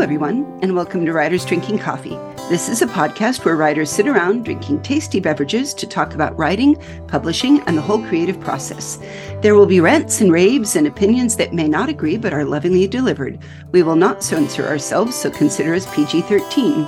[0.00, 2.16] Everyone, and welcome to Writers Drinking Coffee.
[2.48, 6.76] This is a podcast where writers sit around drinking tasty beverages to talk about writing,
[7.08, 9.00] publishing, and the whole creative process.
[9.42, 12.86] There will be rants and raves and opinions that may not agree but are lovingly
[12.86, 13.40] delivered.
[13.72, 16.86] We will not censor ourselves, so consider us PG 13.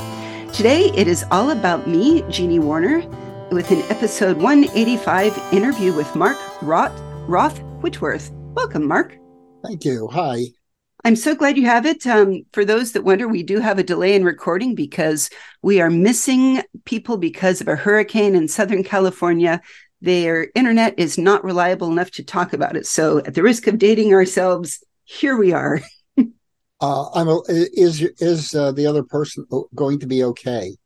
[0.53, 3.01] Today, it is all about me, Jeannie Warner,
[3.51, 8.31] with an episode 185 interview with Mark Roth, Roth Whitworth.
[8.55, 9.19] Welcome, Mark.
[9.65, 10.09] Thank you.
[10.13, 10.45] Hi.
[11.05, 12.07] I'm so glad you have it.
[12.07, 15.31] Um, for those that wonder, we do have a delay in recording because
[15.63, 19.63] we are missing people because of a hurricane in Southern California.
[20.03, 22.87] Their internet is not reliable enough to talk about it.
[22.87, 25.81] So, at the risk of dating ourselves, here we are.
[26.81, 30.77] uh, I'm a, is is uh, the other person going to be okay?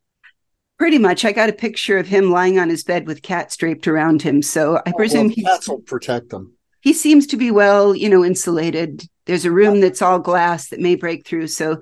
[0.78, 1.24] Pretty much.
[1.24, 4.42] I got a picture of him lying on his bed with cats draped around him.
[4.42, 6.52] So I oh, presume well, cats will protect him.
[6.80, 9.08] He seems to be well, you know, insulated.
[9.26, 11.48] There's a room that's all glass that may break through.
[11.48, 11.80] So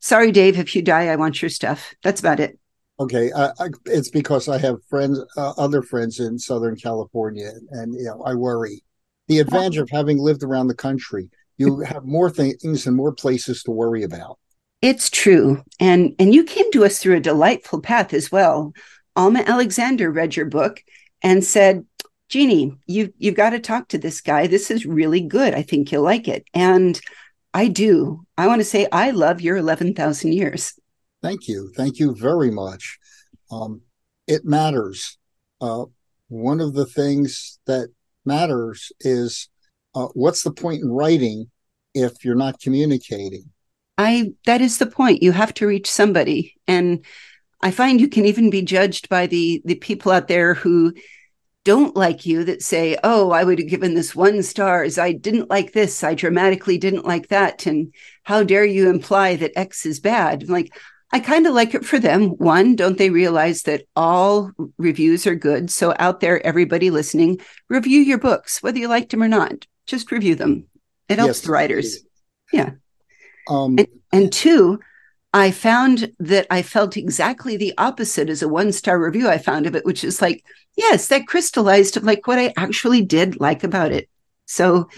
[0.00, 1.94] sorry, Dave, if you die, I want your stuff.
[2.02, 2.58] That's about it.
[3.00, 7.92] Okay, I, I, it's because I have friends, uh, other friends in Southern California, and
[7.94, 8.84] you know I worry.
[9.26, 13.62] The advantage of having lived around the country, you have more things and more places
[13.64, 14.38] to worry about.
[14.80, 18.72] It's true, and and you came to us through a delightful path as well.
[19.16, 20.80] Alma Alexander read your book
[21.22, 21.86] and said,
[22.34, 24.48] Jeannie, you you've got to talk to this guy.
[24.48, 25.54] This is really good.
[25.54, 26.44] I think you'll like it.
[26.52, 27.00] And
[27.54, 28.26] I do.
[28.36, 30.72] I want to say I love your 11,000 years.
[31.22, 31.70] Thank you.
[31.76, 32.98] Thank you very much.
[33.52, 33.82] Um,
[34.26, 35.16] it matters.
[35.60, 35.84] Uh,
[36.26, 37.90] one of the things that
[38.24, 39.48] matters is
[39.94, 41.52] uh, what's the point in writing
[41.94, 43.48] if you're not communicating?
[43.96, 45.22] I that is the point.
[45.22, 47.04] You have to reach somebody, and
[47.60, 50.92] I find you can even be judged by the the people out there who
[51.64, 54.98] don't like you that say, Oh, I would have given this one stars.
[54.98, 56.04] I didn't like this.
[56.04, 57.66] I dramatically didn't like that.
[57.66, 57.92] And
[58.22, 60.42] how dare you imply that X is bad?
[60.42, 60.74] I'm like,
[61.10, 62.30] I kind of like it for them.
[62.30, 65.70] One, don't they realize that all reviews are good?
[65.70, 69.66] So out there, everybody listening, review your books, whether you liked them or not.
[69.86, 70.66] Just review them.
[71.08, 71.98] It helps yes, the writers.
[72.52, 72.70] Yeah.
[73.48, 74.80] Um, and, and two,
[75.34, 79.66] I found that I felt exactly the opposite as a one star review I found
[79.66, 80.44] of it, which is like,
[80.76, 84.08] yes, that crystallized like what I actually did like about it.
[84.46, 84.88] So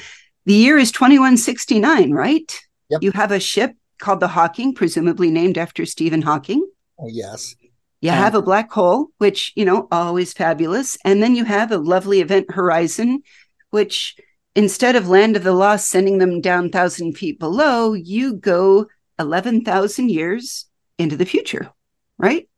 [0.45, 2.61] the year is 2169, right?
[2.91, 3.03] Yep.
[3.03, 6.69] You have a ship called the Hawking, presumably named after Stephen Hawking.
[6.99, 7.55] Oh, yes.
[8.03, 10.99] You um, have a black hole, which, you know, always fabulous.
[11.03, 13.23] And then you have a lovely event horizon,
[13.71, 14.17] which
[14.55, 18.87] instead of Land of the Lost sending them down thousand feet below, you go
[19.19, 20.67] 11,000 years
[20.99, 21.71] into the future,
[22.19, 22.49] right?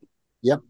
[0.43, 0.61] Yep.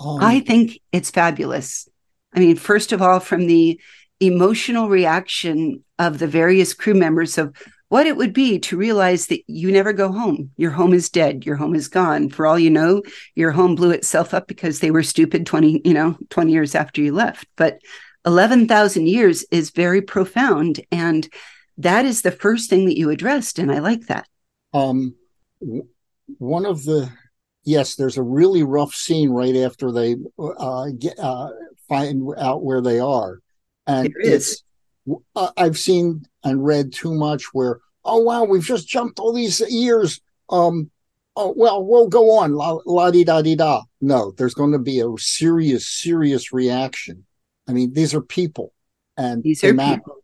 [0.00, 1.88] Um, I think it's fabulous.
[2.34, 3.80] I mean, first of all, from the
[4.20, 7.54] emotional reaction of the various crew members of
[7.88, 10.50] what it would be to realize that you never go home.
[10.56, 11.46] Your home is dead.
[11.46, 12.28] Your home is gone.
[12.28, 13.02] For all you know,
[13.34, 17.00] your home blew itself up because they were stupid 20, you know, 20 years after
[17.00, 17.46] you left.
[17.56, 17.78] But
[18.24, 20.80] 11,000 years is very profound.
[20.90, 21.28] And
[21.78, 23.58] that is the first thing that you addressed.
[23.60, 24.26] And I like that.
[24.76, 25.14] Um,
[26.38, 27.10] one of the
[27.64, 31.48] yes, there's a really rough scene right after they uh, get, uh,
[31.88, 33.40] find out where they are,
[33.86, 34.62] and it's
[35.56, 40.20] I've seen and read too much where oh wow we've just jumped all these years.
[40.50, 40.90] Um,
[41.36, 43.82] oh well we'll go on la, la di da di da.
[44.00, 47.24] No, there's going to be a serious serious reaction.
[47.68, 48.72] I mean these are people,
[49.16, 50.16] and these are people.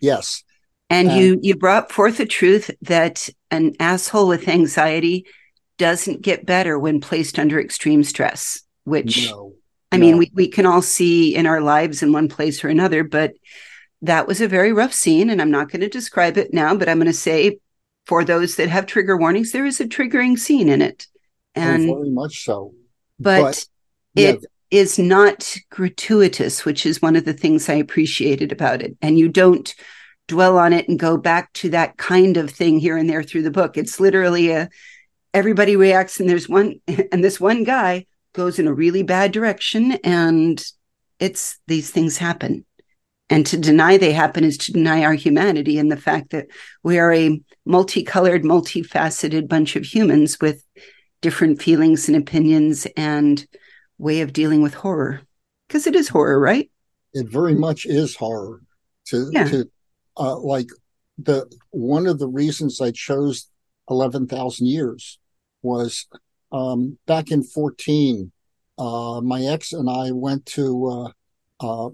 [0.00, 0.44] Yes,
[0.90, 5.26] and um, you you brought forth the truth that an asshole with anxiety
[5.78, 9.54] doesn't get better when placed under extreme stress, which no,
[9.92, 10.00] I no.
[10.00, 13.32] mean we, we can all see in our lives in one place or another, but
[14.02, 15.30] that was a very rough scene.
[15.30, 17.58] And I'm not going to describe it now, but I'm going to say
[18.06, 21.06] for those that have trigger warnings, there is a triggering scene in it.
[21.56, 22.74] Oh, and oh, very much so.
[23.18, 23.66] But, but
[24.16, 24.80] it yeah.
[24.80, 28.96] is not gratuitous, which is one of the things I appreciated about it.
[29.00, 29.74] And you don't
[30.30, 33.42] dwell on it and go back to that kind of thing here and there through
[33.42, 33.76] the book.
[33.76, 34.68] It's literally a
[35.34, 36.80] everybody reacts and there's one
[37.12, 40.64] and this one guy goes in a really bad direction and
[41.18, 42.64] it's these things happen.
[43.28, 46.46] And to deny they happen is to deny our humanity and the fact that
[46.82, 50.64] we are a multicolored, multifaceted bunch of humans with
[51.20, 53.46] different feelings and opinions and
[53.98, 55.22] way of dealing with horror.
[55.68, 56.70] Because it is horror, right?
[57.12, 58.62] It very much is horror.
[59.06, 59.48] To, yeah.
[59.48, 59.70] to
[60.20, 60.68] uh, like
[61.18, 63.48] the one of the reasons I chose
[63.88, 65.18] eleven thousand years
[65.62, 66.06] was
[66.52, 68.32] um, back in fourteen.
[68.78, 71.12] Uh, my ex and I went to
[71.60, 71.90] uh, uh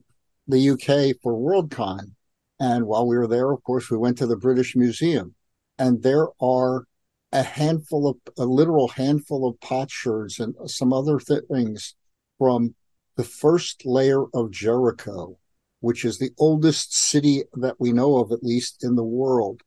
[0.48, 2.12] the UK for Worldcon,
[2.60, 5.34] and while we were there, of course, we went to the British Museum,
[5.78, 6.84] and there are
[7.32, 11.94] a handful of a literal handful of potsherds and some other things
[12.38, 12.74] from
[13.16, 15.38] the first layer of Jericho,
[15.80, 19.62] which is the oldest city that we know of, at least in the world,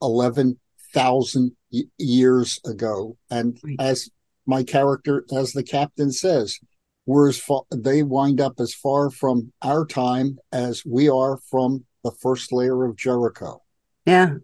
[0.00, 3.16] 11,000 y- years ago.
[3.30, 3.76] And right.
[3.78, 4.10] as
[4.46, 6.58] my character, as the captain says,
[7.06, 11.84] we're as far, they wind up as far from our time as we are from
[12.04, 13.62] the first layer of Jericho.
[14.06, 14.34] Yeah.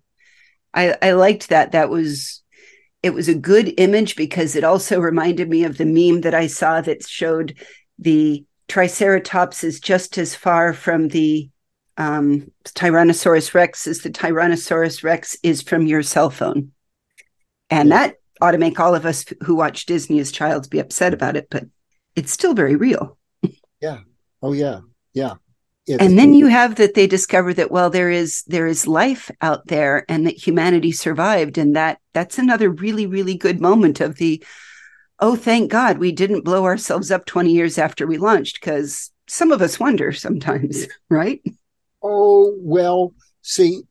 [0.74, 1.72] I, I liked that.
[1.72, 2.42] That was
[3.02, 6.46] it was a good image because it also reminded me of the meme that I
[6.46, 7.58] saw that showed
[7.98, 11.50] the Triceratops is just as far from the
[11.96, 16.72] um, Tyrannosaurus Rex as the Tyrannosaurus Rex is from your cell phone.
[17.70, 21.12] And that ought to make all of us who watch Disney as childs be upset
[21.12, 21.64] about it, but
[22.14, 23.18] it's still very real.
[23.80, 23.98] yeah.
[24.42, 24.80] Oh yeah.
[25.12, 25.34] Yeah.
[25.86, 29.30] It's, and then you have that they discover that well there is there is life
[29.40, 34.16] out there and that humanity survived and that that's another really really good moment of
[34.16, 34.44] the
[35.20, 39.52] oh thank god we didn't blow ourselves up 20 years after we launched because some
[39.52, 41.42] of us wonder sometimes right
[42.02, 43.12] oh well
[43.42, 43.82] see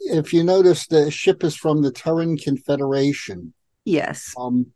[0.00, 3.52] if you notice the ship is from the terran confederation
[3.84, 4.66] yes um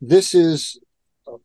[0.00, 0.78] this is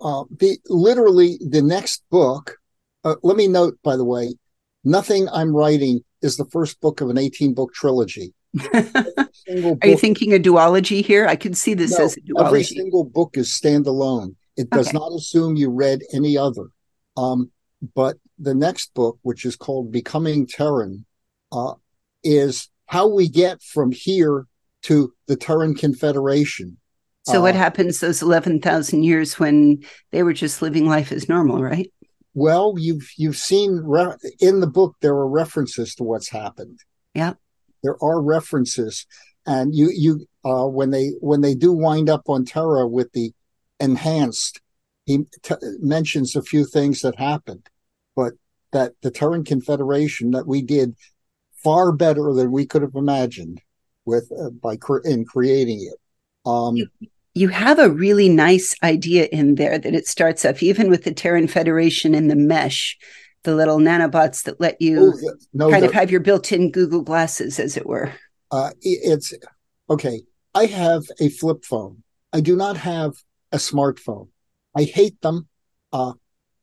[0.01, 2.57] uh, the literally the next book.
[3.03, 4.33] Uh, let me note, by the way,
[4.83, 8.33] nothing I'm writing is the first book of an 18 book trilogy.
[8.59, 11.27] Are you thinking a duology here?
[11.27, 12.45] I can see this no, as a duology.
[12.47, 14.35] Every single book is standalone.
[14.57, 14.97] It does okay.
[14.97, 16.65] not assume you read any other.
[17.15, 17.51] Um,
[17.95, 21.05] but the next book, which is called Becoming Terran,
[21.51, 21.73] uh,
[22.23, 24.45] is how we get from here
[24.83, 26.77] to the Terran Confederation.
[27.23, 31.61] So uh, what happens those 11,000 years when they were just living life as normal,
[31.61, 31.91] right?
[32.33, 36.79] Well, you've you've seen re- in the book there are references to what's happened.
[37.13, 37.33] Yeah.
[37.83, 39.05] There are references.
[39.45, 43.33] And you you uh when they when they do wind up on Terra with the
[43.79, 44.61] enhanced
[45.05, 47.67] he t- mentions a few things that happened.
[48.15, 48.33] But
[48.71, 50.95] that the Terran Confederation that we did
[51.63, 53.61] far better than we could have imagined
[54.05, 55.99] with uh, by cre- in creating it.
[56.49, 56.87] Um, you,
[57.33, 61.13] you have a really nice idea in there that it starts off even with the
[61.13, 62.97] Terran Federation and the mesh,
[63.43, 67.59] the little nanobots that let you oh, no, kind of have your built-in Google glasses,
[67.59, 68.13] as it were.
[68.51, 69.33] Uh, it's
[69.89, 70.21] okay.
[70.53, 72.03] I have a flip phone.
[72.33, 73.13] I do not have
[73.51, 74.27] a smartphone.
[74.75, 75.47] I hate them.
[75.91, 76.13] Uh,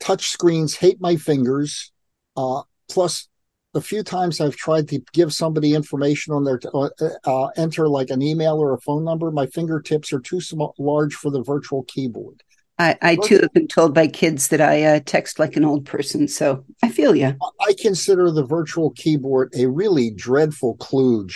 [0.00, 1.92] touch screens hate my fingers.
[2.36, 3.28] Uh, plus,
[3.74, 6.88] the few times I've tried to give somebody information on their uh,
[7.24, 11.14] uh, enter like an email or a phone number, my fingertips are too small, large
[11.14, 12.42] for the virtual keyboard.
[12.78, 15.84] I, I too have been told by kids that I uh, text like an old
[15.84, 17.36] person, so I feel you.
[17.60, 21.34] I consider the virtual keyboard a really dreadful kludge.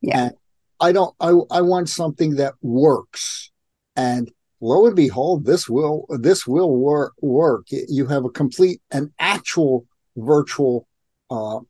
[0.00, 0.34] Yeah, and
[0.80, 1.14] I don't.
[1.20, 3.50] I I want something that works,
[3.96, 7.14] and lo and behold, this will this will work.
[7.22, 7.66] Work.
[7.70, 9.86] You have a complete, an actual
[10.16, 10.86] virtual
[11.30, 11.60] uh,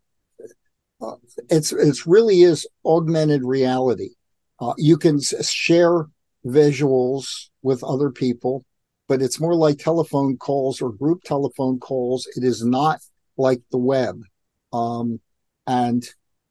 [1.01, 1.17] uh,
[1.51, 4.11] it's it's really is augmented reality.
[4.61, 6.07] Uh, you can share
[6.47, 8.65] visuals with other people,
[9.09, 12.27] but it's more like telephone calls or group telephone calls.
[12.37, 13.01] It is not
[13.37, 14.23] like the web.
[14.73, 15.21] Um,
[15.67, 16.05] and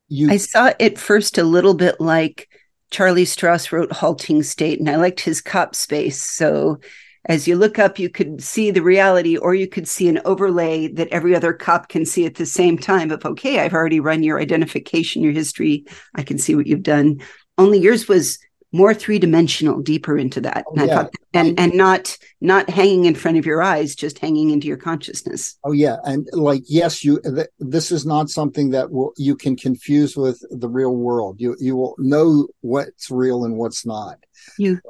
[0.07, 2.49] you, I saw it first a little bit like
[2.91, 6.21] Charlie Stross wrote Halting State, and I liked his cop space.
[6.21, 6.79] So
[7.25, 10.87] as you look up, you could see the reality, or you could see an overlay
[10.89, 13.11] that every other cop can see at the same time.
[13.11, 15.85] Of okay, I've already run your identification, your history.
[16.15, 17.21] I can see what you've done.
[17.57, 18.39] Only yours was
[18.73, 21.07] more three dimensional, deeper into that, oh, and, yeah.
[21.33, 25.57] and and not not hanging in front of your eyes, just hanging into your consciousness.
[25.63, 29.55] Oh yeah, and like yes, you th- this is not something that will you can
[29.55, 31.39] confuse with the real world.
[31.39, 34.17] You you will know what's real and what's not.
[34.57, 34.81] You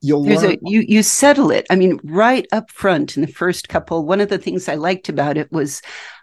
[0.00, 0.52] you'll There's learn.
[0.52, 1.66] A, you you settle it.
[1.70, 4.06] I mean, right up front in the first couple.
[4.06, 5.82] One of the things I liked about it was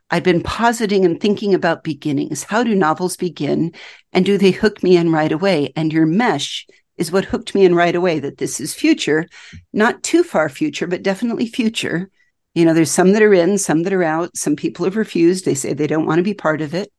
[0.10, 2.44] I've been positing and thinking about beginnings.
[2.44, 3.72] How do novels begin,
[4.12, 5.74] and do they hook me in right away?
[5.76, 6.66] And your mesh
[6.98, 8.20] is what hooked me in right away.
[8.20, 9.28] That this is future,
[9.72, 12.10] not too far future, but definitely future.
[12.56, 14.38] You know, there's some that are in, some that are out.
[14.38, 15.46] Some people have refused.
[15.46, 16.92] They say they don't want to be part of it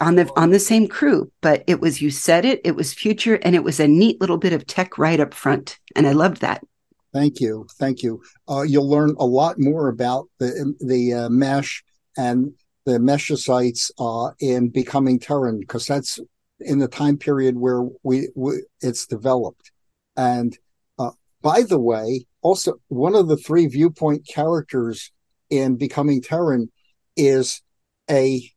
[0.00, 3.38] on the on the same crew but it was you said it it was future
[3.42, 6.40] and it was a neat little bit of tech right up front and i loved
[6.40, 6.64] that
[7.12, 11.84] thank you thank you uh, you'll learn a lot more about the the uh, mesh
[12.16, 12.52] and
[12.86, 16.18] the meshocytes uh, in becoming terran because that's
[16.60, 19.70] in the time period where we, we it's developed
[20.16, 20.58] and
[20.98, 21.10] uh,
[21.42, 25.12] by the way also one of the three viewpoint characters
[25.50, 26.70] in becoming terran
[27.16, 27.62] is
[28.10, 28.50] a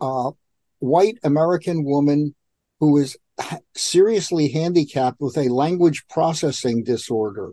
[0.00, 0.30] uh,
[0.78, 2.34] white American woman
[2.80, 3.16] who is
[3.74, 7.52] seriously handicapped with a language processing disorder.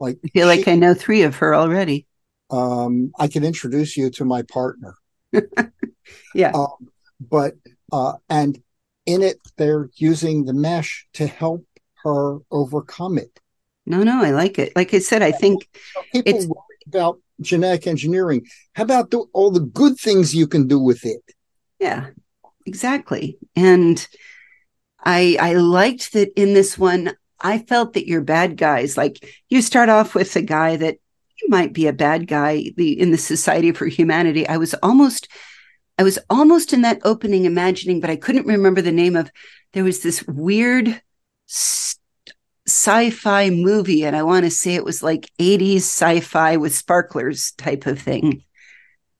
[0.00, 2.06] Like I feel like she, I know three of her already.
[2.50, 4.94] Um, I can introduce you to my partner.
[6.34, 6.52] yeah.
[6.52, 6.88] Um,
[7.20, 7.54] but
[7.92, 8.60] uh, and
[9.08, 11.64] in it, they're using the mesh to help
[12.04, 13.40] her overcome it.
[13.86, 14.76] No, no, I like it.
[14.76, 15.66] Like I said, I think
[16.12, 16.46] people it's
[16.86, 18.46] about genetic engineering.
[18.74, 21.22] How about the, all the good things you can do with it?
[21.80, 22.10] Yeah,
[22.66, 23.38] exactly.
[23.56, 24.06] And
[25.02, 27.16] I I liked that in this one.
[27.40, 29.16] I felt that your bad guys, like
[29.48, 30.98] you start off with a guy that
[31.46, 34.46] might be a bad guy the, in the Society for Humanity.
[34.46, 35.28] I was almost,
[35.98, 39.30] I was almost in that opening imagining, but I couldn't remember the name of.
[39.72, 41.02] There was this weird
[42.66, 47.86] sci-fi movie, and I want to say it was like 80s sci-fi with sparklers type
[47.86, 48.44] of thing.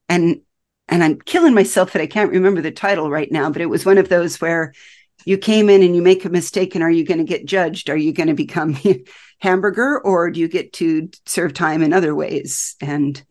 [0.09, 0.41] And
[0.89, 3.85] and I'm killing myself that I can't remember the title right now, but it was
[3.85, 4.73] one of those where
[5.27, 7.91] you came in and you make a mistake and are you going to get judged?
[7.91, 8.75] Are you going to become
[9.41, 12.77] hamburger or do you get to serve time in other ways?
[12.81, 13.23] And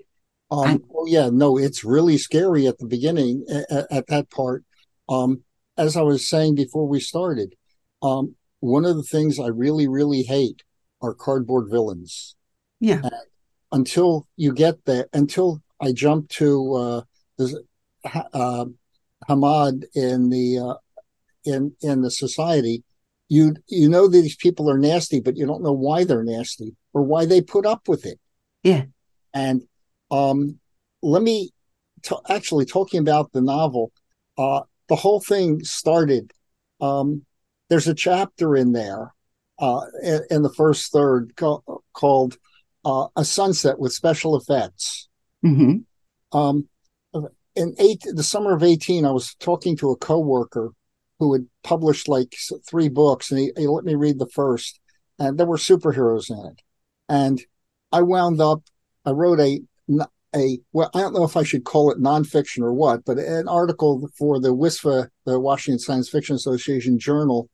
[0.49, 4.63] um, oh yeah, no, it's really scary at the beginning at, at that part.
[5.09, 5.43] Um,
[5.77, 7.55] as I was saying before we started,
[8.01, 10.63] um, one of the things I really, really hate
[11.01, 12.35] are cardboard villains.
[12.79, 13.01] Yeah.
[13.03, 13.11] And
[13.71, 17.01] until you get there, until I jump to uh,
[17.37, 17.63] the,
[18.33, 18.65] uh,
[19.29, 20.75] Hamad in the uh,
[21.43, 22.83] in in the society,
[23.29, 27.03] you you know these people are nasty, but you don't know why they're nasty or
[27.03, 28.19] why they put up with it.
[28.63, 28.83] Yeah.
[29.33, 29.63] And
[30.11, 30.59] um,
[31.01, 31.51] let me
[32.03, 33.91] t- actually talking about the novel.
[34.37, 36.31] Uh, the whole thing started.
[36.79, 37.25] Um,
[37.69, 39.13] there's a chapter in there
[39.59, 39.81] uh,
[40.29, 42.37] in, the first third co- called
[42.85, 45.09] uh, "A Sunset with Special Effects."
[45.45, 46.37] Mm-hmm.
[46.37, 46.67] Um,
[47.55, 50.71] in eight, the summer of eighteen, I was talking to a coworker
[51.19, 52.35] who had published like
[52.69, 54.79] three books, and he, he let me read the first,
[55.19, 56.61] and there were superheroes in it,
[57.09, 57.41] and
[57.91, 58.61] I wound up,
[59.05, 59.61] I wrote a
[60.35, 63.47] a well, I don't know if I should call it nonfiction or what, but an
[63.47, 67.49] article for the WSFA, the Washington Science Fiction Association Journal,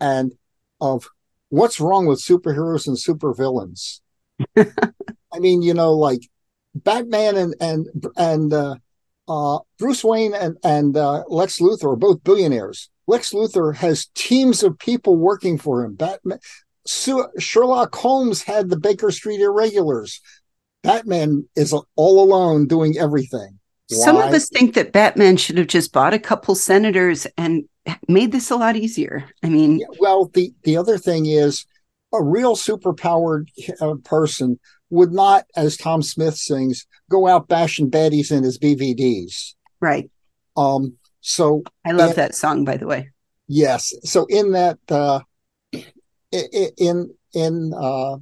[0.00, 0.32] and
[0.80, 1.08] of
[1.48, 4.00] what's wrong with superheroes and supervillains.
[4.56, 6.28] I mean, you know, like
[6.74, 8.76] Batman and and and uh,
[9.28, 12.90] uh, Bruce Wayne and and uh, Lex Luthor are both billionaires.
[13.06, 15.94] Lex Luthor has teams of people working for him.
[15.94, 16.38] Batman,
[16.86, 20.20] Sherlock Holmes had the Baker Street Irregulars.
[20.86, 23.58] Batman is all alone doing everything.
[23.88, 24.04] Why?
[24.04, 27.64] Some of us think that Batman should have just bought a couple senators and
[28.08, 29.24] made this a lot easier.
[29.42, 31.66] I mean, yeah, well, the the other thing is
[32.12, 33.48] a real superpowered
[33.80, 34.58] uh, person
[34.90, 39.54] would not, as Tom Smith sings, go out bashing baddies in his BVDs.
[39.80, 40.10] Right.
[40.56, 40.96] Um.
[41.20, 43.10] So I love in, that song, by the way.
[43.48, 43.92] Yes.
[44.04, 45.20] So in that, uh,
[46.32, 48.16] in in uh,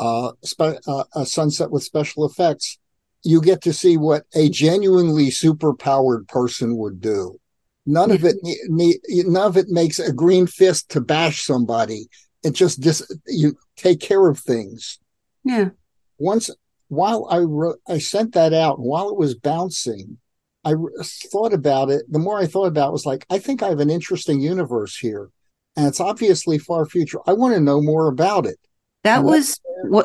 [0.00, 2.78] uh, spe- uh, a sunset with special effects,
[3.22, 7.38] you get to see what a genuinely superpowered person would do.
[7.86, 8.36] None of it,
[8.68, 12.08] none of it makes a green fist to bash somebody.
[12.42, 14.98] It just dis, you take care of things.
[15.44, 15.70] Yeah.
[16.18, 16.50] Once
[16.88, 18.78] while I wrote, I sent that out.
[18.78, 20.18] While it was bouncing,
[20.64, 22.10] I thought about it.
[22.10, 24.96] The more I thought about it, was like, I think I have an interesting universe
[24.96, 25.30] here,
[25.76, 27.18] and it's obviously far future.
[27.26, 28.58] I want to know more about it.
[29.04, 29.60] That was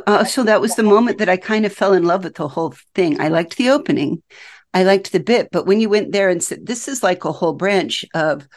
[0.06, 0.44] uh, so.
[0.44, 3.20] That was the moment that I kind of fell in love with the whole thing.
[3.20, 4.22] I liked the opening,
[4.74, 7.32] I liked the bit, but when you went there and said this is like a
[7.32, 8.48] whole branch of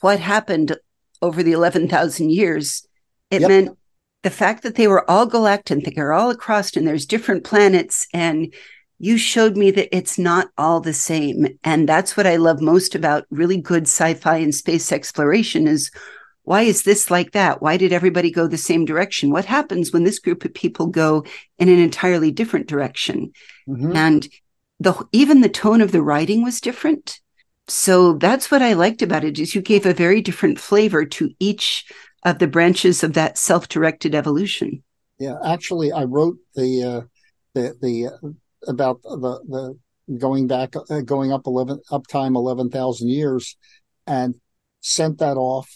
[0.00, 0.76] what happened
[1.22, 2.86] over the eleven thousand years,
[3.30, 3.48] it yep.
[3.48, 3.78] meant
[4.22, 8.52] the fact that they were all galactic, they're all across, and there's different planets, and
[8.98, 11.46] you showed me that it's not all the same.
[11.62, 15.90] And that's what I love most about really good sci-fi and space exploration is
[16.46, 17.60] why is this like that?
[17.60, 19.30] Why did everybody go the same direction?
[19.30, 21.24] What happens when this group of people go
[21.58, 23.32] in an entirely different direction?
[23.68, 23.96] Mm-hmm.
[23.96, 24.28] And
[24.78, 27.18] the even the tone of the writing was different.
[27.66, 31.32] So that's what I liked about it is you gave a very different flavor to
[31.40, 31.84] each
[32.24, 34.84] of the branches of that self-directed evolution.
[35.18, 37.00] Yeah, actually I wrote the uh,
[37.54, 43.08] the the uh, about the the going back uh, going up 11 up time 11,000
[43.08, 43.56] years
[44.06, 44.36] and
[44.80, 45.68] sent that off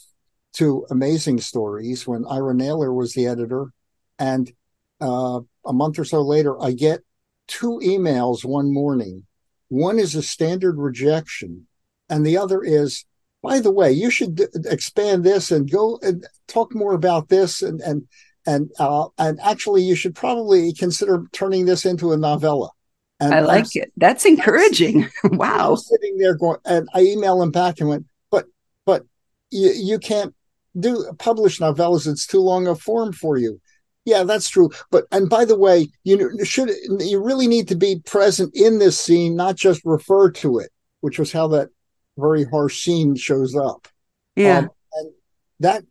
[0.54, 3.72] to Amazing Stories when Ira Nayman was the editor
[4.18, 4.52] and
[5.00, 7.00] uh, a month or so later I get
[7.48, 9.26] two emails one morning
[9.68, 11.66] one is a standard rejection
[12.08, 13.04] and the other is
[13.42, 17.62] by the way you should d- expand this and go and talk more about this
[17.62, 18.06] and and
[18.46, 22.70] and uh, and actually you should probably consider turning this into a novella
[23.20, 23.92] and I like it.
[23.98, 25.08] That's encouraging.
[25.24, 25.74] wow.
[25.74, 28.46] sitting there going, and I email him back and went, but,
[28.86, 29.04] but
[29.50, 30.34] you, you can't,
[30.78, 32.06] do publish novellas.
[32.06, 33.60] It's too long a form for you.
[34.04, 34.70] Yeah, that's true.
[34.90, 38.98] But and by the way, you should you really need to be present in this
[38.98, 41.68] scene, not just refer to it, which was how that
[42.16, 43.88] very harsh scene shows up.
[44.36, 45.12] Yeah, um, and
[45.60, 45.84] that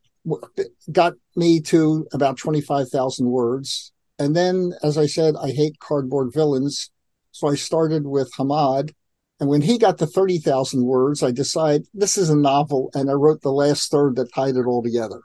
[0.91, 3.91] got me to about twenty five thousand words.
[4.17, 6.91] And then, as I said, I hate cardboard villains,
[7.31, 8.93] so I started with Hamad.
[9.39, 12.91] And when he got to 30,000 words, I decided this is a novel.
[12.93, 15.21] And I wrote the last third that tied it all together.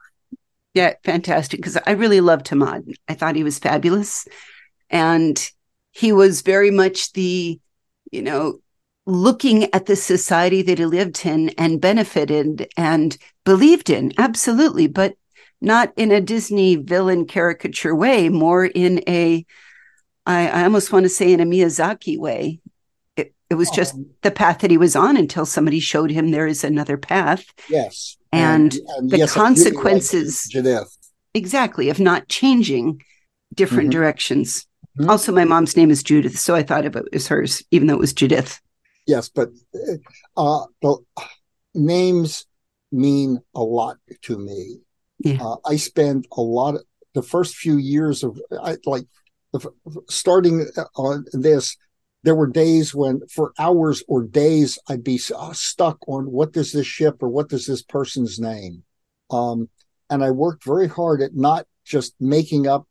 [0.73, 1.59] Yeah, fantastic.
[1.59, 2.94] Because I really loved Hamad.
[3.09, 4.26] I thought he was fabulous.
[4.90, 5.50] And
[5.92, 7.61] he was very much the,
[8.11, 8.61] you know,
[9.06, 14.12] looking at the society that he lived in and benefited and believed in.
[14.18, 14.87] Absolutely.
[14.87, 15.14] But
[15.61, 19.44] not in a Disney villain caricature way, more in a,
[20.26, 22.61] I, I almost want to say in a Miyazaki way.
[23.51, 23.75] It, was oh.
[23.75, 27.45] just the path that he was on until somebody showed him there is another path.
[27.69, 30.87] Yes and, and the yes, consequences like
[31.35, 33.03] exactly of not changing
[33.55, 34.01] different mm-hmm.
[34.01, 34.67] directions.
[34.99, 35.11] Mm-hmm.
[35.11, 37.95] Also, my mom's name is Judith, so I thought of it as hers, even though
[37.95, 38.61] it was Judith.
[39.07, 39.51] Yes, but
[40.37, 40.97] uh, the
[41.75, 42.47] names
[42.91, 44.79] mean a lot to me.
[45.19, 45.39] Yeah.
[45.41, 46.83] Uh, I spend a lot of
[47.15, 49.05] the first few years of I, like
[49.53, 49.71] the,
[50.09, 51.77] starting on this
[52.25, 56.73] there were days when for hours or days I'd be uh, stuck on what does
[56.73, 58.83] this ship or what does this person's name.
[59.31, 59.69] Um,
[60.09, 62.88] and I worked very hard at not just making up.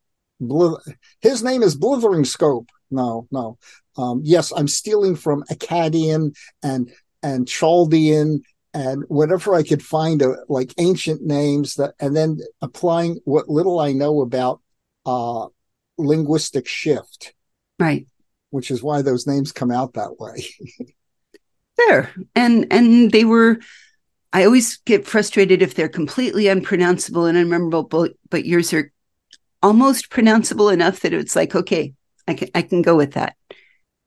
[1.20, 2.70] His name is Blithering Scope.
[2.92, 3.58] No, no.
[3.98, 6.92] Um, yes, I'm stealing from Akkadian and
[7.24, 13.20] and Chaldean and whatever I could find, uh, like ancient names that, and then applying
[13.25, 14.62] what little I know about
[15.08, 15.48] uh,
[15.98, 17.34] linguistic shift.
[17.80, 18.06] Right
[18.54, 20.46] which is why those names come out that way.
[21.78, 22.12] there.
[22.36, 23.60] And and they were
[24.32, 28.92] I always get frustrated if they're completely unpronounceable and unmemorable, but, but yours are
[29.62, 31.94] almost pronounceable enough that it's like, okay,
[32.28, 33.36] I can I can go with that.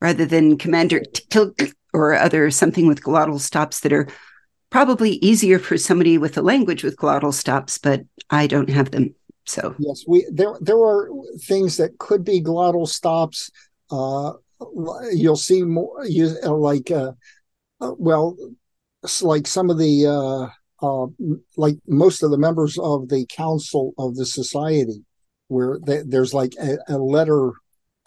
[0.01, 4.09] Rather than Commander Tilk or other something with glottal stops that are
[4.71, 9.15] probably easier for somebody with a language with glottal stops, but I don't have them.
[9.47, 11.09] So yes, we there there are
[11.41, 13.51] things that could be glottal stops
[13.91, 14.33] uh,
[15.13, 17.13] you'll see more you uh, like uh,
[17.81, 18.37] uh, well
[19.23, 20.49] like some of the uh,
[20.87, 21.07] uh,
[21.57, 25.05] like most of the members of the council of the society
[25.49, 27.53] where they, there's like a, a, letter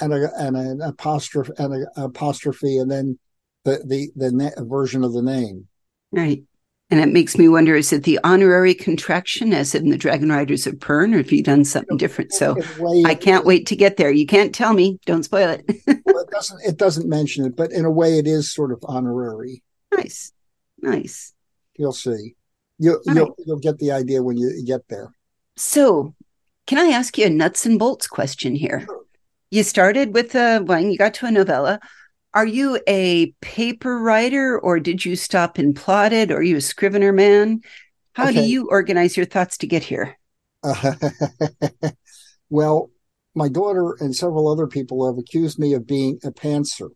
[0.02, 3.18] and a and an apostrophe and an apostrophe and then
[3.64, 5.68] the the the version of the name.
[6.12, 6.44] Right
[6.92, 10.66] and it makes me wonder is it the honorary contraction as in the Dragon Riders
[10.66, 12.34] of Pern, or have you done something different?
[12.34, 12.58] So
[13.06, 14.12] I can't wait to get there.
[14.12, 15.00] You can't tell me.
[15.06, 15.66] Don't spoil it.
[16.06, 18.80] well, it doesn't it doesn't mention it, but in a way it is sort of
[18.84, 19.64] honorary.
[19.96, 20.32] Nice.
[20.82, 21.34] Nice.
[21.78, 22.36] You'll see.
[22.78, 23.34] You, you'll, right.
[23.46, 25.14] you'll get the idea when you get there.
[25.58, 26.16] So,
[26.66, 28.82] can I ask you a nuts and bolts question here?
[28.86, 29.02] Sure.
[29.52, 31.80] You started with uh, a when you got to a novella.
[32.34, 36.32] Are you a paper writer or did you stop and plot it?
[36.32, 37.62] Or are you a scrivener man?
[38.14, 38.34] How okay.
[38.34, 40.18] do you organize your thoughts to get here?
[40.64, 40.94] Uh,
[42.50, 42.92] well,
[43.36, 46.90] my daughter and several other people have accused me of being a pantser.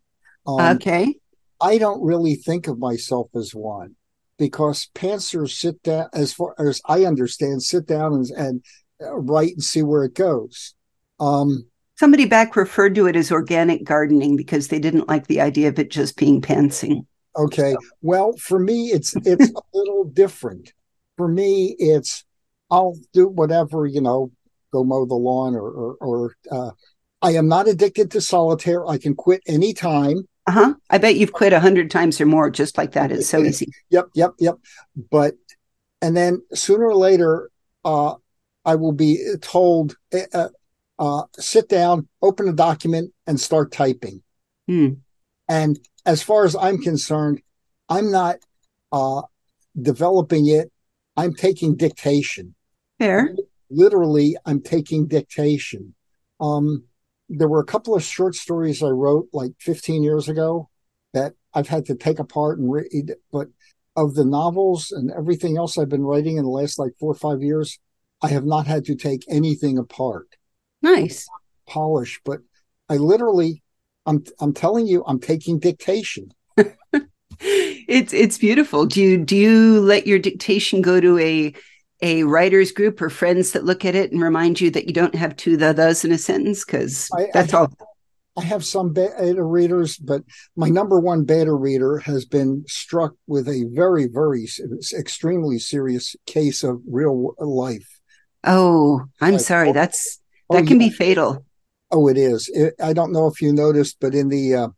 [0.46, 1.14] Um, okay.
[1.60, 3.96] I don't really think of myself as one
[4.38, 8.64] because pantsers sit down, as far as I understand, sit down and, and
[9.00, 10.74] uh, write and see where it goes.
[11.20, 11.66] Um,
[11.96, 15.78] Somebody back referred to it as organic gardening because they didn't like the idea of
[15.78, 17.06] it just being pantsing.
[17.36, 17.72] Okay.
[17.72, 17.78] So.
[18.02, 20.72] Well, for me, it's it's a little different.
[21.16, 22.24] For me, it's
[22.70, 24.32] I'll do whatever you know,
[24.72, 26.70] go mow the lawn or or, or uh,
[27.22, 28.86] I am not addicted to solitaire.
[28.86, 30.28] I can quit anytime.
[30.46, 30.74] Uh huh.
[30.90, 33.12] I bet you've quit a hundred times or more just like that.
[33.12, 33.72] It's so easy.
[33.90, 34.56] Yep, yep, yep.
[35.10, 35.34] But
[36.02, 37.50] and then sooner or later,
[37.84, 38.14] uh,
[38.64, 39.96] I will be told.
[40.32, 40.48] Uh,
[40.98, 44.22] uh, sit down, open a document, and start typing.
[44.66, 44.94] Hmm.
[45.48, 47.40] And as far as I'm concerned,
[47.88, 48.36] I'm not
[48.92, 49.22] uh,
[49.80, 50.70] developing it.
[51.16, 52.54] I'm taking dictation.
[52.98, 53.34] Fair.
[53.70, 55.94] Literally, I'm taking dictation.
[56.40, 56.84] Um,
[57.28, 60.68] there were a couple of short stories I wrote like 15 years ago
[61.12, 63.14] that I've had to take apart and read.
[63.32, 63.48] But
[63.96, 67.16] of the novels and everything else I've been writing in the last like four or
[67.16, 67.78] five years,
[68.22, 70.28] I have not had to take anything apart.
[70.84, 71.26] Nice.
[71.66, 72.40] Polish, but
[72.88, 73.62] I literally
[74.06, 76.30] I'm I'm telling you, I'm taking dictation.
[77.40, 78.86] it's it's beautiful.
[78.86, 81.54] Do you do you let your dictation go to a
[82.02, 85.14] a writers group or friends that look at it and remind you that you don't
[85.14, 86.64] have two the thes in a sentence?
[86.64, 87.72] Because that's I, all.
[88.36, 90.22] I have some beta readers, but
[90.56, 94.48] my number one beta reader has been struck with a very, very
[94.92, 98.00] extremely serious case of real life.
[98.42, 99.68] Oh, I'm like, sorry.
[99.70, 100.18] Oh, That's
[100.50, 100.88] that oh, can yeah.
[100.88, 101.44] be fatal.
[101.90, 102.48] Oh, it is.
[102.52, 104.68] It, I don't know if you noticed, but in the uh,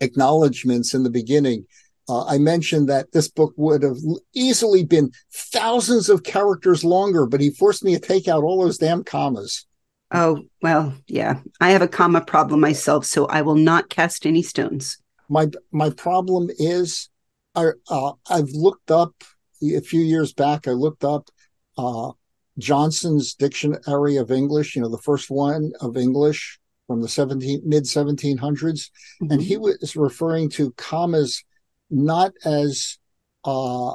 [0.00, 1.66] acknowledgments in the beginning,
[2.08, 3.96] uh, I mentioned that this book would have
[4.34, 8.78] easily been thousands of characters longer, but he forced me to take out all those
[8.78, 9.66] damn commas.
[10.10, 11.40] Oh, well, yeah.
[11.60, 14.98] I have a comma problem myself, so I will not cast any stones.
[15.28, 17.08] My my problem is
[17.54, 19.14] I uh, I've looked up
[19.62, 21.30] a few years back I looked up
[21.78, 22.12] uh,
[22.58, 27.84] Johnson's Dictionary of English, you know, the first one of English from the 17 mid
[27.84, 29.30] 1700s mm-hmm.
[29.30, 31.42] and he was referring to commas
[31.90, 32.98] not as
[33.44, 33.94] uh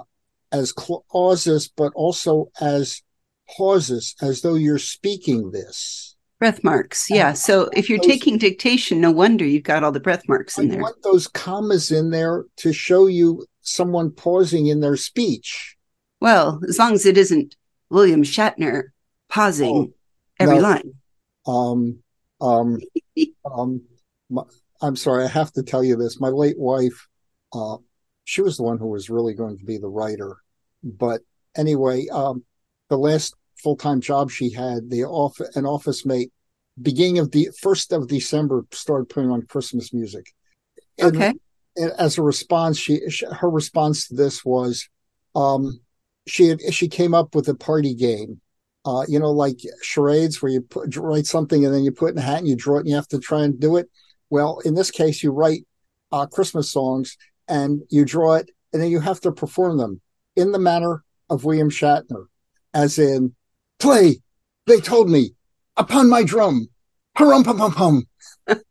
[0.52, 3.04] as clauses but also as
[3.58, 7.10] pauses as though you're speaking this Breath marks.
[7.10, 7.34] Yeah.
[7.34, 10.68] So if you're those, taking dictation, no wonder you've got all the breath marks in
[10.68, 10.82] I there.
[10.82, 15.76] want those commas in there to show you someone pausing in their speech.
[16.22, 17.58] Well, as long as it isn't
[17.90, 18.90] William Shatner
[19.30, 19.94] pausing oh,
[20.40, 20.62] every no.
[20.62, 20.94] line.
[21.46, 22.00] Um,
[22.42, 22.80] um,
[23.46, 23.82] um,
[24.30, 24.44] my,
[24.82, 26.20] I'm sorry, I have to tell you this.
[26.20, 27.08] My late wife,
[27.54, 27.78] uh,
[28.24, 30.38] she was the one who was really going to be the writer.
[30.84, 31.22] But
[31.58, 32.44] anyway, um,
[32.90, 36.32] the last full time job she had, the off an office mate,
[36.82, 40.28] beginning of the first of December, started putting on Christmas music.
[40.98, 41.34] And, okay.
[41.76, 44.88] And as a response, she, she her response to this was,
[45.36, 45.82] um,
[46.30, 48.42] she had, she came up with a party game.
[48.86, 52.18] Uh, you know, like charades where you put, write something and then you put in
[52.18, 53.90] a hat and you draw it and you have to try and do it.
[54.30, 55.66] Well, in this case, you write
[56.12, 60.02] uh, Christmas songs and you draw it and then you have to perform them
[60.36, 62.26] in the manner of William Shatner,
[62.74, 63.36] as in
[63.80, 64.22] play.
[64.66, 65.34] They told me
[65.78, 66.68] upon my drum.
[67.16, 68.08] Harum pum pum pum.
[68.48, 68.62] or,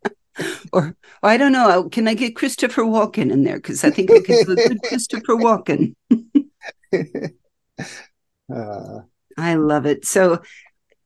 [0.72, 1.88] or, I don't know.
[1.88, 3.56] Can I get Christopher Walken in there?
[3.56, 5.94] Because I think I could do a good Christopher Walken.
[8.54, 9.00] uh,
[9.36, 10.04] I love it.
[10.04, 10.42] So,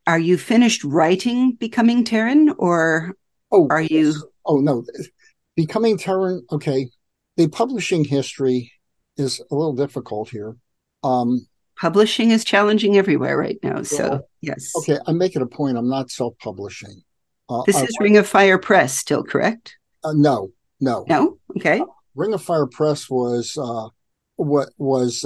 [0.06, 3.14] are you finished writing Becoming Terran, or
[3.50, 4.14] oh, are you?
[4.44, 4.84] Oh no,
[5.56, 6.44] Becoming Terran.
[6.50, 6.88] Okay,
[7.36, 8.72] the publishing history
[9.16, 10.56] is a little difficult here.
[11.04, 13.82] Um, publishing is challenging everywhere right now.
[13.82, 14.72] So, well, yes.
[14.78, 15.76] Okay, I'm making a point.
[15.76, 17.02] I'm not self publishing.
[17.48, 19.76] Uh, this is Ring of Fire Press, still correct?
[20.04, 21.04] Uh, no, no.
[21.08, 21.38] No?
[21.56, 21.80] Okay.
[21.80, 23.88] Uh, Ring of Fire Press was uh,
[24.36, 25.24] what was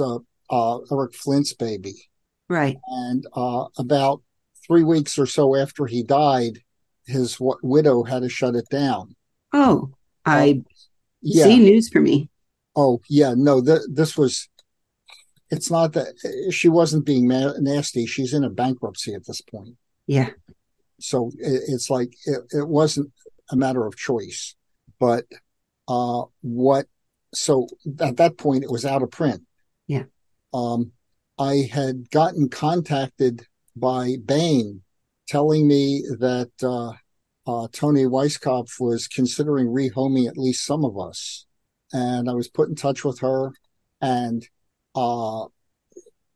[0.49, 2.09] uh, uh, Eric Flint's baby.
[2.49, 2.77] Right.
[2.87, 3.25] And
[3.77, 4.21] about
[4.65, 6.59] three weeks or so after he died,
[7.05, 9.15] his w- widow had to shut it down.
[9.53, 9.91] Oh,
[10.25, 10.61] I
[11.21, 11.45] yeah.
[11.45, 12.29] see news for me.
[12.75, 13.33] Oh, yeah.
[13.35, 14.49] No, th- this was
[15.49, 16.07] it's not that
[16.51, 18.05] she wasn't being ma- nasty.
[18.05, 19.75] She's in a bankruptcy at this point.
[20.05, 20.29] Yeah.
[20.99, 23.11] So it, it's like it, it, wasn't
[23.49, 24.55] a matter of choice,
[24.99, 25.25] but
[25.87, 26.87] uh, what?
[27.33, 27.67] So
[27.99, 29.43] at that point, it was out of print.
[29.87, 30.03] Yeah.
[30.53, 30.91] Um,
[31.39, 34.81] I had gotten contacted by Baen
[35.27, 36.93] telling me that uh,
[37.49, 41.45] uh, Toni Weisskopf was considering rehoming at least some of us,
[41.93, 43.51] and I was put in touch with her,
[44.01, 44.47] and
[44.95, 45.45] uh,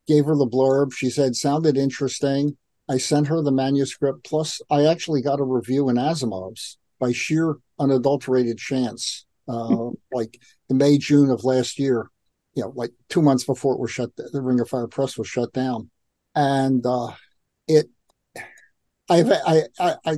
[0.08, 0.94] gave her the blurb.
[0.94, 2.58] She said, sounded interesting.
[2.90, 4.24] I sent her the manuscript.
[4.26, 10.76] Plus, I actually got a review in Asimov's by sheer unadulterated chance, uh, like the
[10.76, 12.10] May, June of last year,
[12.54, 15.28] you know, like two months before it was shut, the Ring of Fire Press was
[15.28, 15.90] shut down.
[16.36, 17.12] And uh,
[17.68, 17.88] it,
[19.10, 20.18] I've, I, I, I,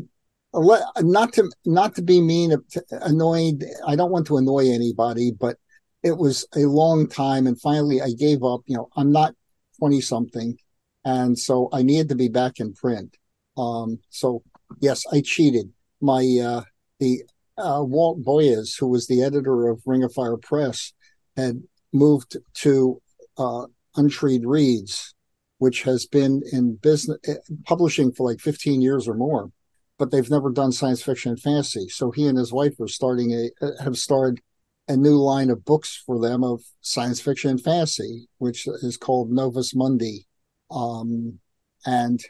[1.02, 2.56] not to not to be mean
[2.92, 5.58] annoyed i don't want to annoy anybody but
[6.04, 7.48] it was a long time.
[7.48, 8.62] And finally, I gave up.
[8.66, 9.34] You know, I'm not
[9.80, 10.58] 20 something.
[11.06, 13.18] And so I needed to be back in print.
[13.58, 14.44] Um, so,
[14.80, 15.72] yes, I cheated.
[16.02, 16.64] My, uh,
[17.00, 17.24] the
[17.58, 20.94] uh, Walt Boyes, who was the editor of Ring of Fire Press,
[21.36, 23.02] had moved to
[23.38, 25.14] uh, Untreed Reads,
[25.58, 29.52] which has been in business eh, publishing for like 15 years or more,
[29.98, 31.88] but they've never done science fiction and fantasy.
[31.90, 34.42] So he and his wife are starting a have started
[34.88, 39.32] a new line of books for them of science fiction and fantasy, which is called
[39.32, 40.28] Novus Mundi.
[40.70, 41.40] Um,
[41.86, 42.22] and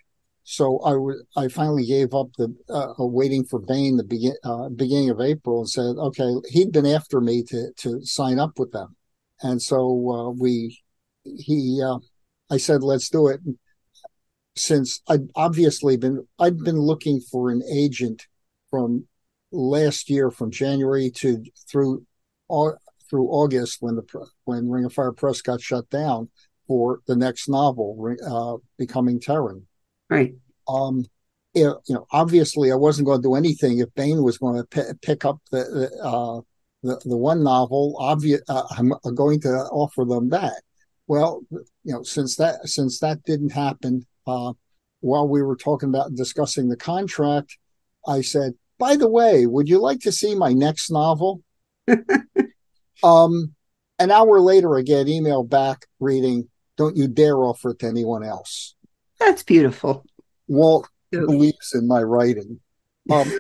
[0.44, 4.38] so I, w- I finally gave up the uh, uh, waiting for Baen the begin-
[4.44, 8.60] uh, beginning of April and said, okay, he'd been after me to to sign up
[8.60, 8.96] with them,
[9.42, 10.80] and so uh, we
[11.24, 12.00] he uh,
[12.50, 13.42] I said let's do it.
[14.56, 18.28] Since I'd obviously been I'd been looking for an agent
[18.70, 19.08] from
[19.52, 22.06] last year from January to through
[22.48, 22.76] all,
[23.10, 26.30] through August when the when Ring of Fire Press got shut down
[26.68, 29.68] for the next novel, uh, Becoming Terran.
[30.10, 30.34] Right.
[30.68, 31.06] Um,
[31.54, 34.98] you know, obviously, I wasn't going to do anything if Baen was going to p-
[35.02, 36.42] pick up the the, uh,
[36.84, 37.96] the, the one novel.
[37.98, 40.62] Obvious, uh, I'm going to offer them that.
[41.08, 44.54] Well, you know, since that since that didn't happen, uh,
[45.02, 47.58] while we were talking about discussing the contract,
[48.08, 51.42] I said, "By the way, would you like to see my next novel?"
[53.04, 53.54] um,
[54.00, 58.24] an hour later, I get email back reading, "Don't you dare offer it to anyone
[58.24, 58.76] else."
[59.20, 60.06] That's beautiful.
[60.48, 62.60] Walt believes in my writing.
[63.10, 63.32] Um,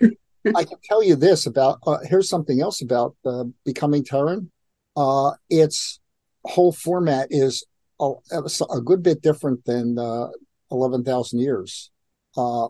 [0.56, 1.79] I can tell you this about.
[1.86, 4.51] Uh, here's something else about uh, becoming Terran.
[4.95, 5.99] Uh, its
[6.43, 7.65] whole format is
[7.99, 10.27] a, a, good bit different than uh,
[10.71, 11.91] eleven thousand years.
[12.36, 12.67] Uh,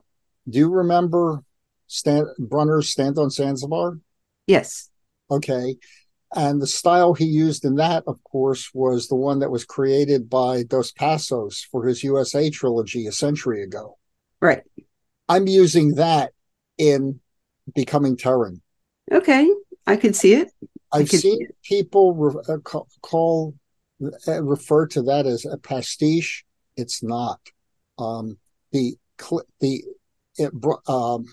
[0.50, 1.44] do you remember
[1.88, 4.00] Stan Brunner's Stand on Zanzibar?
[4.48, 4.90] Yes.
[5.32, 5.78] Okay.
[6.36, 10.30] And the style he used in that, of course, was the one that was created
[10.30, 13.98] by Dos Passos for his USA trilogy a century ago.
[14.42, 14.64] Right.
[15.30, 16.32] I'm using that
[16.78, 17.20] in
[17.74, 18.62] Becoming Terran.
[19.12, 19.50] Okay.
[19.86, 20.52] I can see it.
[20.92, 22.58] I've seen people re- uh,
[23.02, 23.56] call,
[24.28, 26.46] uh, refer to that as a pastiche.
[26.78, 27.40] It's not.
[27.98, 28.38] Um,
[28.72, 28.96] the
[29.60, 29.84] the
[30.38, 30.52] it,
[30.88, 31.26] um,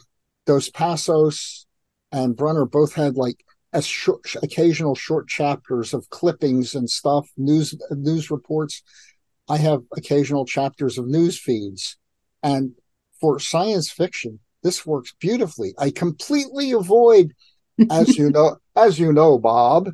[0.46, 1.66] Dos Passos
[2.12, 7.74] and Brunner both had like as short, occasional short chapters of clippings and stuff, news
[7.90, 8.82] news reports.
[9.48, 11.96] I have occasional chapters of news feeds,
[12.42, 12.72] and
[13.20, 15.74] for science fiction, this works beautifully.
[15.78, 17.32] I completely avoid,
[17.90, 19.90] as you know, as you know, Bob,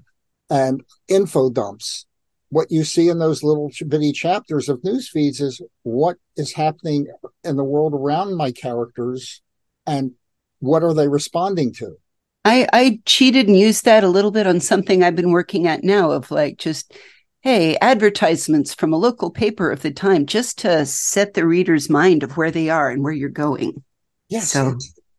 [0.51, 2.07] and info dumps.
[2.49, 7.09] What you see in those little bitty chapters of news feeds is what is happening
[7.43, 9.43] in the world around my characters,
[9.87, 10.13] and
[10.61, 11.97] what are they responding to
[12.47, 15.83] I, I cheated and used that a little bit on something I've been working at
[15.83, 16.97] now of like just,
[17.41, 22.23] hey, advertisements from a local paper of the time, just to set the reader's mind
[22.23, 23.83] of where they are and where you're going.
[24.29, 24.51] Yes.
[24.51, 24.77] So,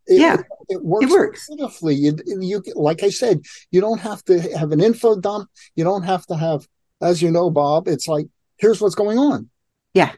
[0.07, 0.37] it, yeah,
[0.69, 1.95] it, works, it works beautifully.
[1.95, 3.41] You, you, like I said,
[3.71, 5.49] you don't have to have an info dump.
[5.75, 6.67] You don't have to have,
[7.01, 9.49] as you know, Bob, it's like, here's what's going on.
[9.93, 10.13] Yeah.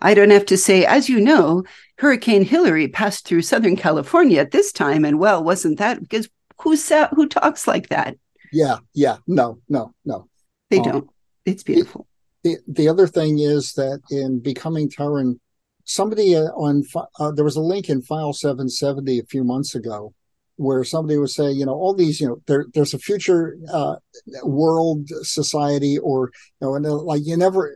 [0.00, 1.64] I don't have to say, as you know,
[1.98, 6.28] Hurricane Hilary passed through Southern California at this time, and well, wasn't that because
[6.60, 8.16] who sa- who talks like that?
[8.52, 10.28] Yeah, yeah, no, no, no.
[10.70, 11.10] They um, don't.
[11.46, 12.06] It's beautiful.
[12.44, 15.40] The, the, the other thing is that in becoming Terran,
[15.86, 16.82] somebody uh, on
[17.18, 20.12] uh, there was a link in file 770 a few months ago
[20.56, 23.96] where somebody was saying, you know, all these, you know, there, there's a future uh,
[24.42, 27.72] world society, or you know, and like you never,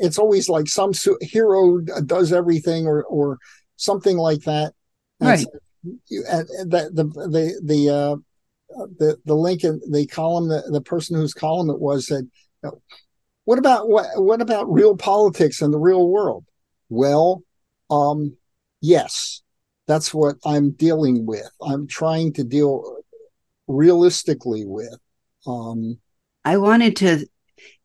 [0.00, 3.38] it's always like some su- hero does everything, or or
[3.76, 4.72] something like that.
[5.20, 5.46] And right.
[6.08, 8.16] You, and the the the the uh,
[8.98, 12.24] the the link in the column, the, the person whose column it was said,
[12.62, 12.82] you know,
[13.44, 16.44] "What about what what about real politics in the real world?"
[16.88, 17.42] Well,
[17.90, 18.36] um,
[18.80, 19.42] yes,
[19.86, 21.48] that's what I'm dealing with.
[21.62, 22.98] I'm trying to deal
[23.66, 24.96] realistically with.
[25.46, 25.98] Um,
[26.44, 27.26] I wanted to,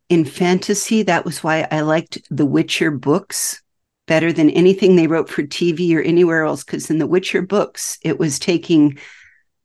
[0.09, 3.61] in fantasy, that was why I liked the Witcher books
[4.07, 6.63] better than anything they wrote for TV or anywhere else.
[6.63, 8.97] Because in the Witcher books, it was taking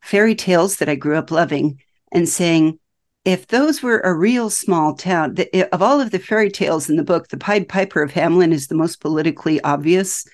[0.02, 1.80] fairy tales that I grew up loving
[2.12, 2.78] and saying,
[3.24, 6.96] if those were a real small town, the, of all of the fairy tales in
[6.96, 10.24] the book, the Pied Piper of Hamelin is the most politically obvious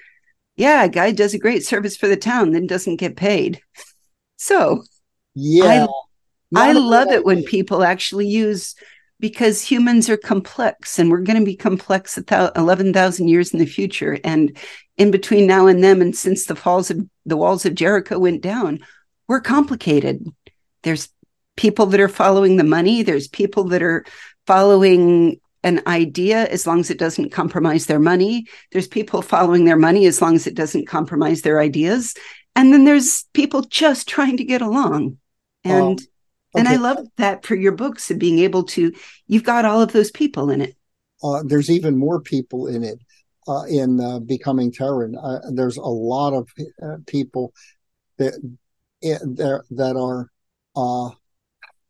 [0.61, 3.63] yeah, a guy does a great service for the town, then doesn't get paid.
[4.37, 4.83] So,
[5.35, 5.87] yeah,
[6.55, 8.75] I, I love it when people actually use
[9.19, 14.19] because humans are complex and we're going to be complex 11,000 years in the future.
[14.23, 14.55] And
[14.99, 18.43] in between now and then, and since the falls of the walls of Jericho went
[18.43, 18.81] down,
[19.29, 20.27] we're complicated.
[20.83, 21.09] There's
[21.61, 24.03] people that are following the money, there's people that are
[24.47, 28.47] following an idea as long as it doesn't compromise their money.
[28.73, 32.15] There's people following their money as long as it doesn't compromise their ideas.
[32.57, 35.19] And then there's people just trying to get along.
[35.63, 36.07] And oh, okay.
[36.55, 38.95] and I love that for your books and being able to
[39.27, 40.75] you've got all of those people in it.
[41.23, 42.99] Uh, there's even more people in it
[43.47, 45.15] uh, in uh, becoming Terran.
[45.15, 46.49] Uh, there's a lot of
[46.83, 47.53] uh, people
[48.17, 48.33] that
[49.03, 50.31] eh, that, that are
[50.75, 51.11] uh,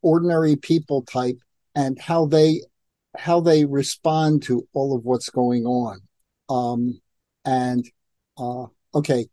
[0.02, 1.38] ordinary people type
[1.74, 2.60] and how they
[3.16, 6.00] how they respond to all of what's going on.
[6.48, 7.00] Um,
[7.44, 7.84] and
[8.38, 9.26] uh, okay,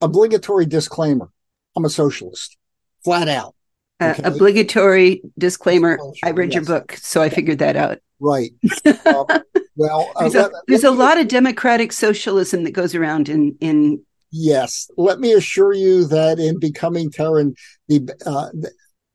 [0.00, 1.30] obligatory disclaimer:
[1.76, 2.56] I'm a socialist,
[3.04, 3.54] flat out.
[4.00, 4.22] Uh, okay?
[4.22, 6.54] Uh, obligatory disclaimer: I read yes.
[6.54, 7.98] your book, so I figured that out.
[8.20, 8.52] Right.
[9.06, 9.26] um,
[9.76, 14.02] well, uh, there's, a, there's a lot of democratic socialism that goes around in in.
[14.32, 17.54] Yes, let me assure you that in becoming Terran,
[17.88, 18.50] the uh,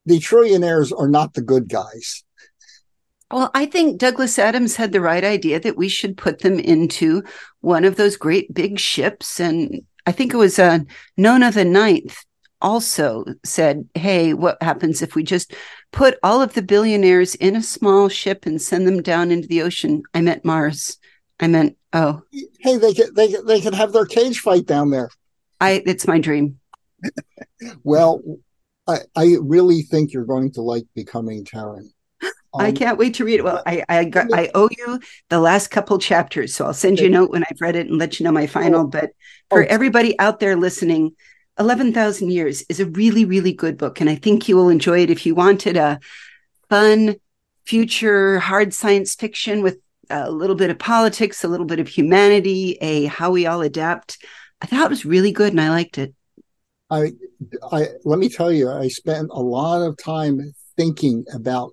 [0.05, 2.23] the trillionaires are not the good guys.
[3.31, 7.23] Well, I think Douglas Adams had the right idea that we should put them into
[7.61, 10.79] one of those great big ships and I think it was uh,
[11.17, 12.23] Nona the Ninth
[12.61, 15.53] also said, Hey, what happens if we just
[15.91, 19.61] put all of the billionaires in a small ship and send them down into the
[19.61, 20.03] ocean?
[20.13, 20.97] I meant Mars.
[21.39, 22.21] I meant, oh.
[22.59, 25.09] Hey, they could, they, they could have their cage fight down there.
[25.59, 26.59] I, it's my dream.
[27.83, 28.21] well,
[28.87, 31.91] I, I really think you're going to like becoming Terran.
[32.23, 33.43] Um, I can't wait to read it.
[33.43, 37.07] Well, I I, got, I owe you the last couple chapters, so I'll send you
[37.07, 38.81] a note when I've read it and let you know my final.
[38.81, 39.11] Oh, but
[39.49, 39.67] for oh.
[39.69, 41.15] everybody out there listening,
[41.59, 45.01] Eleven Thousand Years is a really really good book, and I think you will enjoy
[45.01, 45.09] it.
[45.09, 45.99] If you wanted a
[46.69, 47.15] fun
[47.65, 52.77] future hard science fiction with a little bit of politics, a little bit of humanity,
[52.79, 54.23] a how we all adapt,
[54.61, 56.13] I thought it was really good, and I liked it.
[56.89, 57.13] I,
[57.71, 61.71] I let me tell you, I spent a lot of time thinking about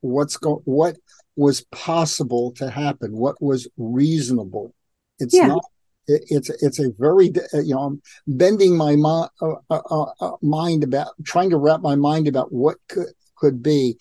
[0.00, 0.96] what's going, what
[1.36, 4.74] was possible to happen, what was reasonable.
[5.18, 5.48] It's yeah.
[5.48, 5.64] not.
[6.08, 10.36] It, it's it's a very you know I'm bending my mi- uh, uh, uh, uh,
[10.42, 13.96] mind about trying to wrap my mind about what could could be.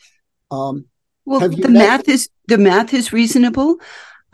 [0.50, 0.86] Um,
[1.26, 3.78] well, the math is the math is reasonable.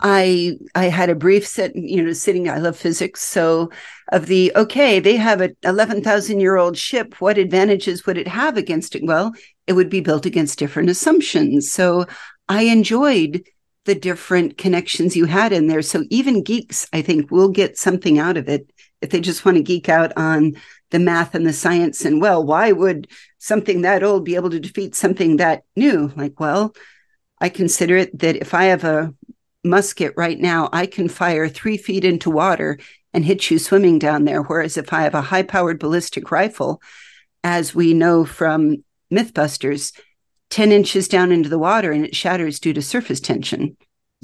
[0.00, 2.48] I I had a brief set, you know, sitting.
[2.48, 3.70] I love physics, so
[4.12, 7.20] of the okay, they have a eleven thousand year old ship.
[7.20, 9.04] What advantages would it have against it?
[9.04, 9.32] Well,
[9.66, 11.70] it would be built against different assumptions.
[11.72, 12.06] So
[12.48, 13.44] I enjoyed
[13.84, 15.82] the different connections you had in there.
[15.82, 19.56] So even geeks, I think, will get something out of it if they just want
[19.56, 20.56] to geek out on
[20.90, 22.04] the math and the science.
[22.04, 23.08] And well, why would
[23.38, 26.12] something that old be able to defeat something that new?
[26.16, 26.74] Like, well,
[27.40, 29.14] I consider it that if I have a
[29.68, 32.78] musket right now, I can fire three feet into water
[33.12, 34.42] and hit you swimming down there.
[34.42, 36.82] Whereas if I have a high powered ballistic rifle,
[37.44, 39.92] as we know from Mythbusters,
[40.50, 43.76] 10 inches down into the water and it shatters due to surface tension.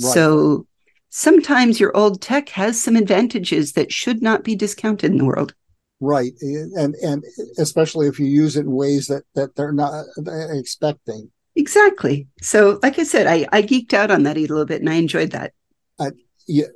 [0.03, 0.13] Right.
[0.13, 0.67] So
[1.11, 5.55] sometimes your old tech has some advantages that should not be discounted in the world.
[6.01, 6.33] Right.
[6.43, 7.25] And and
[7.59, 10.05] especially if you use it in ways that that they're not
[10.51, 11.31] expecting.
[11.57, 12.27] Exactly.
[12.41, 14.95] So, like I said, I, I geeked out on that a little bit, and I
[14.95, 15.53] enjoyed that.
[15.99, 16.11] Uh,
[16.49, 16.67] yeah.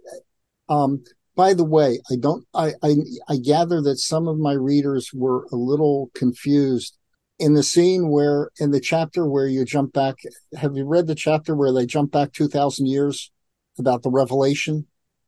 [0.68, 1.02] Um,
[1.34, 2.44] by the way, I don't.
[2.54, 2.96] I, I
[3.28, 6.96] I gather that some of my readers were a little confused
[7.38, 10.16] in the scene where in the chapter where you jump back.
[10.56, 13.30] Have you read the chapter where they jump back two thousand years
[13.78, 14.86] about the revelation?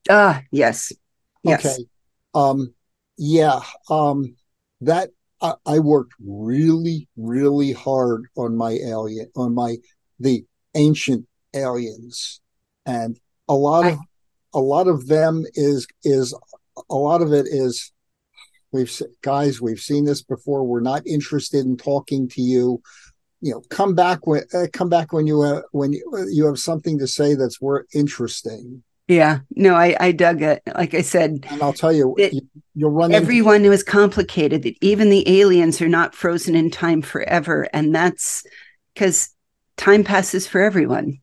[0.08, 0.92] Ah, yes.
[1.42, 1.64] Yes.
[1.64, 1.84] Okay.
[2.34, 2.74] Um,
[3.16, 3.60] yeah.
[3.88, 4.36] Um,
[4.80, 9.76] that I, I worked really, really hard on my alien, on my
[10.18, 12.40] the ancient aliens,
[12.86, 13.98] and a lot of
[14.54, 16.34] a lot of them is is
[16.88, 17.92] a lot of it is
[18.72, 20.64] we've guys we've seen this before.
[20.64, 22.82] We're not interested in talking to you.
[23.40, 26.58] You know, come back when uh, come back when you uh, when you, you have
[26.58, 28.82] something to say that's worth interesting.
[29.08, 30.62] Yeah, no, I, I dug it.
[30.72, 32.42] Like I said, and I'll tell you, it, you,
[32.86, 33.12] will run.
[33.12, 34.62] Everyone into- was complicated.
[34.62, 38.44] That even the aliens are not frozen in time forever, and that's
[38.94, 39.30] because
[39.76, 41.20] time passes for everyone.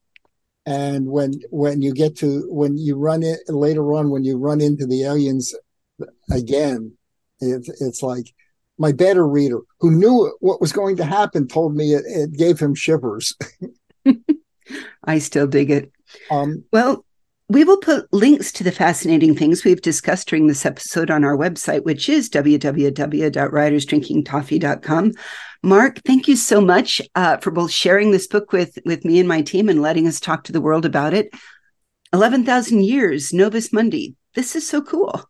[0.66, 4.60] And when when you get to when you run it later on, when you run
[4.60, 5.56] into the aliens
[6.30, 6.94] again,
[7.40, 8.34] it, it's like
[8.78, 12.60] my beta reader who knew what was going to happen told me it, it gave
[12.60, 13.36] him shivers.
[15.04, 15.92] I still dig it.
[16.30, 17.06] Um, well,
[17.50, 21.38] we will put links to the fascinating things we've discussed during this episode on our
[21.38, 25.14] website, which is www.writersdrinkingcoffee.com.
[25.64, 29.30] Mark, thank you so much uh, for both sharing this book with, with me and
[29.30, 31.34] my team and letting us talk to the world about it.
[32.14, 34.16] 11,000 years, Novus Mundi.
[34.36, 35.24] This is so cool.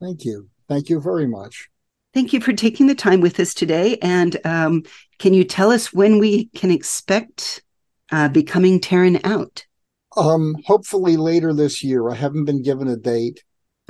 [0.00, 0.48] Thank you.
[0.68, 1.68] Thank you very much.
[2.12, 3.98] Thank you for taking the time with us today.
[4.00, 4.84] And um,
[5.18, 7.64] can you tell us when we can expect
[8.12, 9.66] uh, Becoming Terran out?
[10.16, 12.08] Um, hopefully later this year.
[12.10, 13.42] I haven't been given a date.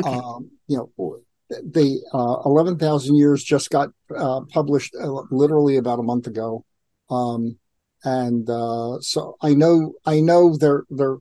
[0.04, 0.16] Okay.
[0.16, 6.02] Um, you know, the uh, 11,000 years just got uh, published uh, literally about a
[6.02, 6.64] month ago.
[7.10, 7.58] Um,
[8.04, 11.16] and uh, so I know I know they're they're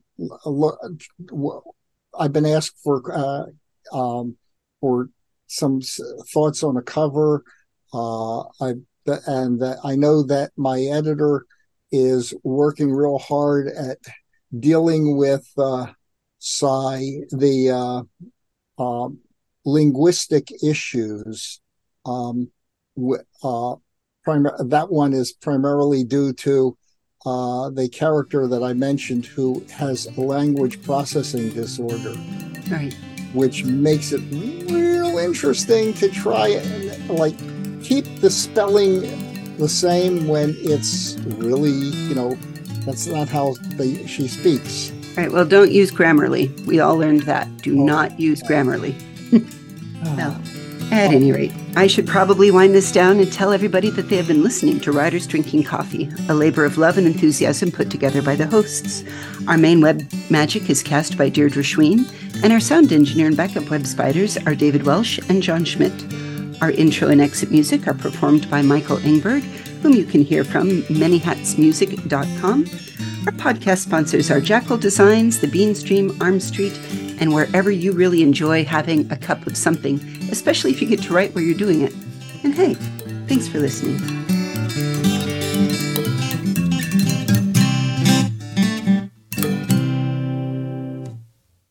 [2.20, 4.36] I've been asked for uh, um,
[4.82, 5.10] for
[5.48, 5.80] some
[6.34, 7.44] thoughts on a cover.
[7.94, 8.74] Uh, I
[9.28, 11.46] and I know that my editor
[11.92, 14.00] is working real hard at
[14.58, 15.88] dealing with uh,
[16.40, 17.00] psi,
[17.32, 18.06] the
[18.80, 19.20] uh, um,
[19.66, 21.62] linguistic issues.
[22.06, 22.52] Um,
[23.44, 23.76] uh,
[24.24, 26.78] prim- that one is primarily due to
[27.26, 32.14] uh, the character that I mentioned who has a language processing disorder.
[32.70, 32.94] Right.
[33.34, 37.38] Which makes it real interesting to try and like
[37.82, 39.02] keep the spelling
[39.58, 42.38] the same when it's really, you know,
[42.86, 44.92] that's not how they, she speaks.
[45.16, 45.32] Right.
[45.32, 46.66] Well, don't use Grammarly.
[46.66, 47.58] We all learned that.
[47.58, 47.84] Do oh.
[47.84, 48.96] not use Grammarly.
[50.06, 50.16] Ah.
[50.16, 50.54] no.
[50.92, 54.28] At any rate, I should probably wind this down and tell everybody that they have
[54.28, 58.36] been listening to Writers Drinking Coffee, a labor of love and enthusiasm put together by
[58.36, 59.04] the hosts.
[59.48, 62.06] Our main web magic is cast by Deirdre Schween,
[62.44, 65.94] and our sound engineer and backup web spiders are David Welsh and John Schmidt.
[66.62, 69.44] Our intro and exit music are performed by Michael Ingberg,
[69.84, 72.60] whom you can hear from manyhatsmusic.com.
[73.28, 76.80] Our podcast sponsors are Jackal Designs, The Bean Stream, Arm Street,
[77.20, 80.00] and wherever you really enjoy having a cup of something,
[80.32, 81.94] especially if you get to write where you're doing it.
[82.44, 82.76] And hey,
[83.28, 85.13] thanks for listening.